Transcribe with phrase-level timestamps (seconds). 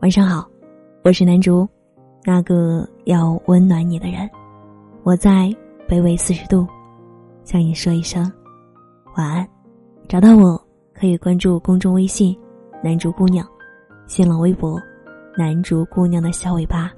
[0.00, 0.48] 晚上好，
[1.02, 1.68] 我是南竹，
[2.24, 4.30] 那个要温暖你的人。
[5.02, 5.52] 我在
[5.88, 6.64] 北纬四十度，
[7.42, 8.22] 向你说一声
[9.16, 9.44] 晚安。
[10.06, 10.56] 找到我
[10.94, 12.38] 可以关注公众微信
[12.80, 13.44] “南竹姑娘”，
[14.06, 14.80] 新浪微博
[15.36, 16.92] “南竹姑娘的小尾巴”，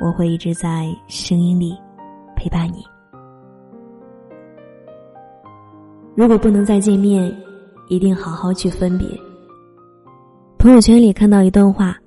[0.00, 1.76] 我会一直在声音里
[2.36, 2.84] 陪伴你。
[6.14, 7.36] 如果不能再见面，
[7.88, 9.04] 一定好好去分别。
[10.58, 11.99] 朋友圈里看到一段话。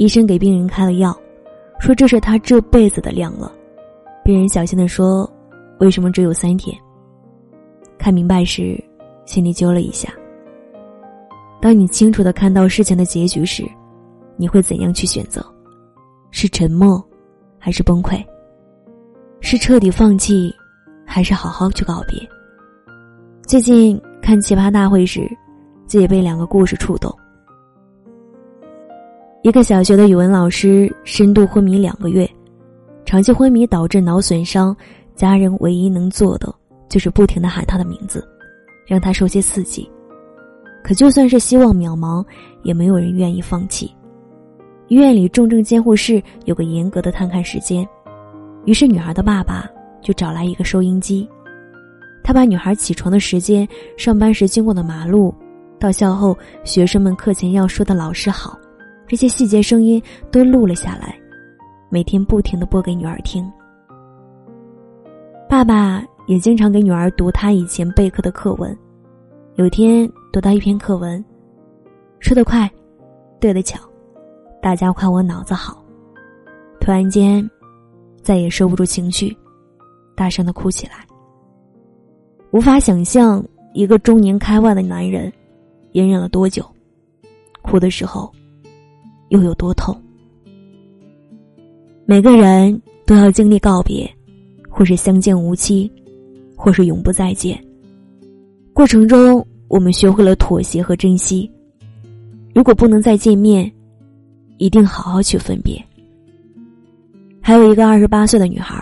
[0.00, 1.14] 医生给病人开了药，
[1.78, 3.52] 说这是他这辈子的量了。
[4.24, 5.30] 病人小心的说
[5.78, 6.74] ：“为什么只有三天？”
[8.00, 8.82] 看明白时，
[9.26, 10.08] 心里揪了一下。
[11.60, 13.62] 当你清楚的看到事情的结局时，
[14.38, 15.44] 你会怎样去选择？
[16.30, 16.98] 是沉默，
[17.58, 18.24] 还是崩溃？
[19.42, 20.50] 是彻底放弃，
[21.04, 22.18] 还是好好去告别？
[23.46, 25.28] 最近看奇葩大会时，
[25.84, 27.14] 自己被两个故事触动。
[29.42, 32.28] 一个小学的语文老师深度昏迷两个月，
[33.06, 34.76] 长期昏迷导致脑损伤，
[35.14, 36.54] 家人唯一能做的
[36.90, 38.22] 就是不停的喊他的名字，
[38.86, 39.90] 让他受些刺激。
[40.84, 42.22] 可就算是希望渺茫，
[42.64, 43.90] 也没有人愿意放弃。
[44.88, 47.88] 医院里重症监护室有个严格的探看时间，
[48.66, 49.66] 于是女孩的爸爸
[50.02, 51.26] 就找来一个收音机，
[52.22, 55.34] 他把女孩起床的时间、上班时经过的马路，
[55.78, 58.58] 到校后学生们课前要说的“老师好”。
[59.10, 61.18] 这些细节声音都录了下来，
[61.88, 63.44] 每天不停的播给女儿听。
[65.48, 68.78] 爸爸也经常给女儿读他以前备课的课文。
[69.56, 71.24] 有天读到一篇课文，
[72.20, 72.70] 说得快，
[73.40, 73.80] 对得巧，
[74.62, 75.84] 大家夸我脑子好。
[76.80, 77.50] 突然间，
[78.22, 79.36] 再也收不住情绪，
[80.14, 81.04] 大声的哭起来。
[82.52, 83.44] 无法想象
[83.74, 85.32] 一个中年开外的男人，
[85.94, 86.64] 隐忍了多久，
[87.62, 88.30] 哭的时候。
[89.30, 89.96] 又有多痛？
[92.04, 94.08] 每个人都要经历告别，
[94.68, 95.90] 或是相见无期，
[96.56, 97.60] 或是永不再见。
[98.72, 101.50] 过程中，我们学会了妥协和珍惜。
[102.52, 103.70] 如果不能再见面，
[104.58, 105.80] 一定好好去分别。
[107.40, 108.76] 还有一个二十八岁的女孩，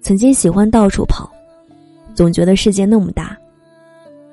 [0.00, 1.30] 曾经喜欢到处跑，
[2.14, 3.36] 总觉得世界那么大，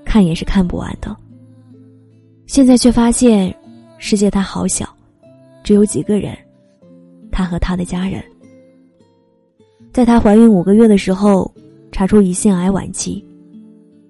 [0.04, 1.16] 看也是看不完的。
[2.48, 3.56] 现在却发现，
[4.00, 4.90] 世界它好小。
[5.72, 6.38] 只有几个人，
[7.32, 8.22] 她和她的家人。
[9.94, 11.50] 在她怀孕五个月的时候，
[11.94, 13.24] 查出胰腺癌晚期，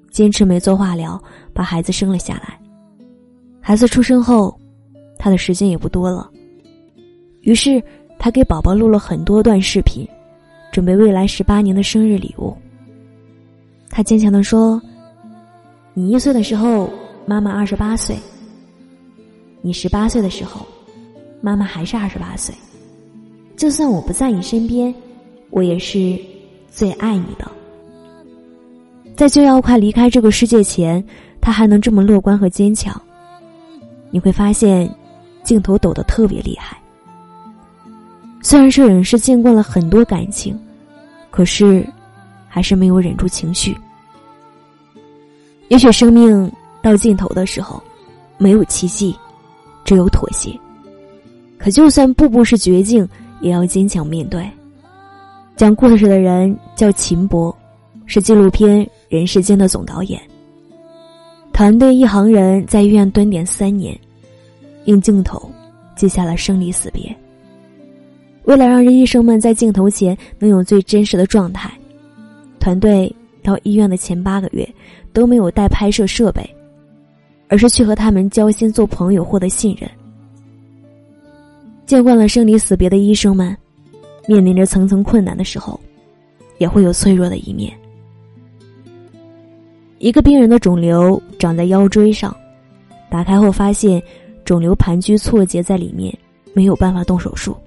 [0.10, 1.22] 坚持没做化疗，
[1.54, 2.60] 把孩子生了下来。
[3.62, 4.60] 孩子出生后，
[5.20, 6.28] 她的时间也不多了，
[7.42, 7.80] 于是
[8.18, 10.04] 她给宝宝录了很多段视频，
[10.72, 12.58] 准备未来十八年的生日礼物。
[13.88, 14.82] 她坚强的说
[15.94, 16.90] ：“你一岁的时候，
[17.28, 18.16] 妈妈二十八岁；
[19.62, 20.66] 你十八岁的时候。”
[21.42, 22.54] 妈妈还是二十八岁，
[23.58, 24.94] 就算我不在你身边，
[25.50, 26.18] 我也是
[26.70, 27.52] 最爱你的。
[29.16, 31.04] 在就要快离开这个世界前，
[31.42, 33.00] 他还能这么乐观和坚强。
[34.12, 34.90] 你会发现，
[35.44, 36.78] 镜头抖得特别厉害。
[38.44, 40.60] 虽然摄影师见惯了很多感情，
[41.30, 41.86] 可是
[42.48, 43.76] 还是没有忍住情绪。
[45.70, 46.52] 也许生命
[46.82, 47.82] 到尽头的时候，
[48.38, 49.16] 没有奇迹，
[49.86, 50.60] 只有妥协。
[51.62, 53.08] 可就算步步是绝境，
[53.40, 54.50] 也要坚强面对。
[55.56, 57.56] 讲故事的人叫秦博，
[58.08, 60.20] 是纪录片《人世间》的总导演。
[61.54, 63.96] 团队一行人在医院蹲点三年，
[64.86, 65.52] 用镜头
[65.96, 67.16] 记下了生离死别。
[68.46, 71.72] 为了让医生们在镜头前能有最真实的状态，
[72.60, 74.68] 团队到医院的前八个月
[75.14, 76.44] 都没有带拍摄设备，
[77.50, 79.88] 而是去和他们交心、做朋友，获得信任。
[81.92, 83.54] 见惯了生离死别的医生们，
[84.26, 85.78] 面临着层层困难的时候，
[86.58, 87.78] 也会有脆弱的一面。
[89.98, 92.34] 一个病人的肿瘤长在腰椎上，
[93.10, 94.02] 打开后发现
[94.46, 96.18] 肿瘤盘踞错节在里面，
[96.54, 97.58] 没有办法动手术，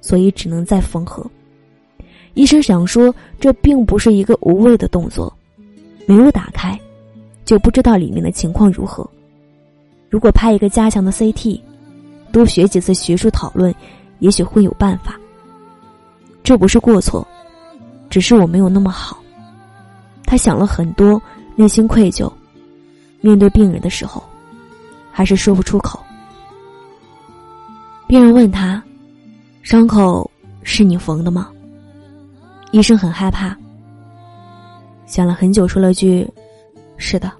[0.00, 1.28] 所以只能再缝合。
[2.34, 5.36] 医生想说，这并不是一个无谓的动作，
[6.06, 6.78] 没有打开，
[7.44, 9.04] 就不知道里面的情况如何。
[10.08, 11.60] 如果拍一个加强的 CT。
[12.34, 13.72] 多学几次学术讨论，
[14.18, 15.14] 也许会有办法。
[16.42, 17.24] 这不是过错，
[18.10, 19.16] 只是我没有那么好。
[20.24, 21.22] 他想了很多，
[21.54, 22.30] 内心愧疚。
[23.20, 24.20] 面对病人的时候，
[25.12, 26.04] 还是说不出口。
[28.08, 28.82] 病人问他
[29.62, 30.28] ：“伤口
[30.64, 31.48] 是你缝的吗？”
[32.72, 33.56] 医生很害怕，
[35.06, 36.28] 想了很久，说了句
[36.98, 37.30] ：“是的。”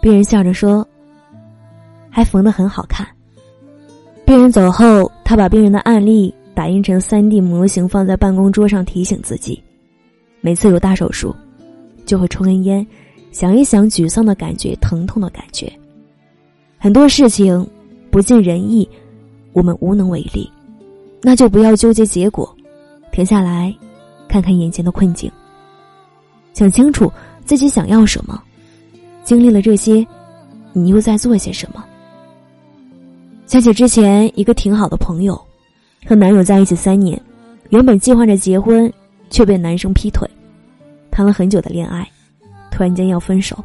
[0.00, 0.86] 病人笑着说
[2.10, 3.06] ：“还缝得很好看。”
[4.26, 9.62] 病人走后，他把病人的案例打印成三 D 模型，放在办公桌上，提醒自己：
[10.40, 11.32] 每次有大手术，
[12.04, 12.84] 就会抽根烟，
[13.30, 15.72] 想一想沮丧的感觉、疼痛的感觉。
[16.76, 17.64] 很多事情
[18.10, 18.86] 不尽人意，
[19.52, 20.50] 我们无能为力，
[21.22, 22.52] 那就不要纠结结果，
[23.12, 23.72] 停下来，
[24.28, 25.30] 看看眼前的困境，
[26.52, 27.10] 想清楚
[27.44, 28.42] 自己想要什么。
[29.22, 30.04] 经历了这些，
[30.72, 31.84] 你又在做些什么？
[33.46, 35.40] 想起之前一个挺好的朋友，
[36.04, 37.20] 和男友在一起三年，
[37.70, 38.92] 原本计划着结婚，
[39.30, 40.28] 却被男生劈腿，
[41.12, 42.06] 谈了很久的恋爱，
[42.72, 43.56] 突然间要分手，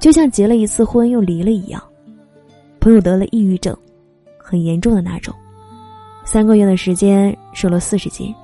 [0.00, 1.82] 就像结了一次婚又离了一样。
[2.80, 3.76] 朋友得了抑郁症，
[4.38, 5.34] 很严重的那种，
[6.24, 8.34] 三个月的时间瘦了四十斤。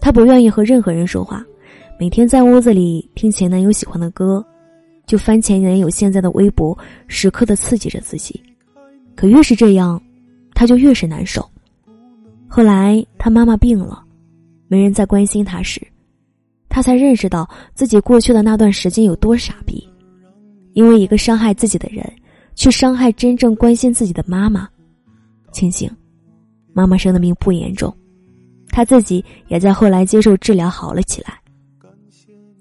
[0.00, 1.44] 她不愿意和任何人说话，
[2.00, 4.44] 每天在屋子里听前男友喜欢的歌，
[5.06, 8.42] 就翻前男友现在的微博，时刻的刺激着自己。
[9.18, 10.00] 可越是这样，
[10.54, 11.44] 他就越是难受。
[12.46, 14.00] 后来他妈妈病了，
[14.68, 15.84] 没人再关心他时，
[16.68, 19.84] 他才认识到自己过去的那段时间有多傻逼。
[20.72, 22.08] 因为一个伤害自己的人，
[22.54, 24.68] 去伤害真正关心自己的妈妈。
[25.50, 25.90] 庆幸，
[26.72, 27.92] 妈妈生的病不严重，
[28.68, 31.40] 他自己也在后来接受治疗好了起来。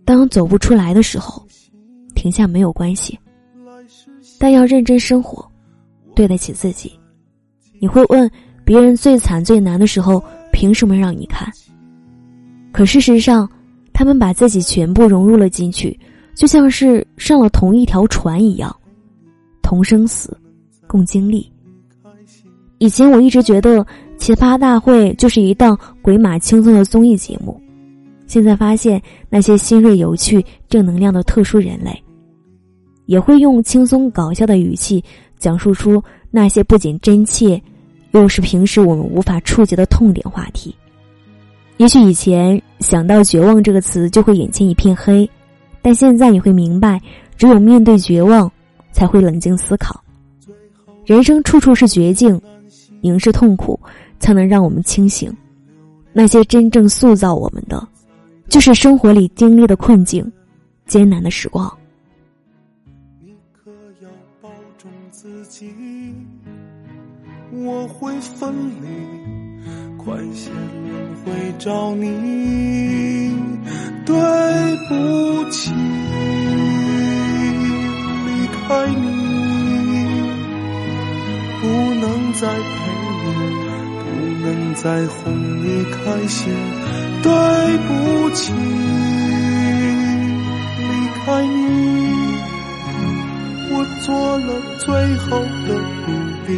[0.03, 1.45] 当走不出来的时候，
[2.15, 3.15] 停下没有关系，
[4.39, 5.47] 但要认真生活。
[6.17, 6.91] 对得起自己，
[7.79, 8.27] 你会问
[8.65, 10.21] 别人最惨最难的时候，
[10.51, 11.47] 凭什么让你看？
[12.71, 13.47] 可事实上，
[13.93, 15.95] 他们把自己全部融入了进去，
[16.33, 18.75] 就像是上了同一条船一样，
[19.61, 20.35] 同生死，
[20.87, 21.51] 共经历。
[22.79, 23.85] 以前我一直觉得
[24.17, 27.61] 《奇葩大会》就是一档鬼马轻松的综艺节目，
[28.25, 28.99] 现在发现
[29.29, 32.03] 那些新锐、有趣、正能量的特殊人类，
[33.05, 35.03] 也会用轻松搞笑的语气。
[35.37, 37.61] 讲述出那些不仅真切，
[38.11, 40.75] 又是平时我们无法触及的痛点话题。
[41.77, 45.29] 也许以前想到“绝望”这个词就会眼前一片黑，
[45.81, 46.99] 但现在你会明白，
[47.37, 48.51] 只有面对绝望，
[48.91, 50.03] 才会冷静思考。
[51.05, 52.41] 人生处处是绝境，
[52.99, 53.79] 凝视痛苦，
[54.19, 55.31] 才能让我们清醒。
[56.11, 57.87] 那些真正塑造我们的，
[58.49, 60.29] 就是生活里经历的困境、
[60.87, 61.71] 艰难的时光。
[67.65, 68.87] 我会分离，
[69.97, 72.05] 快些轮回找你。
[74.05, 74.15] 对
[74.87, 74.93] 不
[75.49, 75.71] 起，
[78.25, 79.03] 离开你，
[81.61, 82.75] 不能再陪
[83.23, 83.27] 你，
[84.03, 84.05] 不
[84.45, 85.17] 能再哄
[85.63, 85.95] 你开
[86.27, 86.53] 心。
[87.21, 87.31] 对
[87.87, 87.89] 不
[88.33, 88.53] 起，
[90.77, 90.89] 离
[91.25, 91.57] 开你，
[93.73, 93.73] 我
[94.05, 94.05] 做
[94.37, 94.49] 了
[94.79, 94.85] 最
[95.17, 95.25] 后
[95.67, 95.69] 的
[96.07, 96.07] 努
[96.47, 96.51] 力。